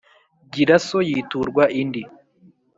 [0.53, 2.03] giraso yiturwa indi.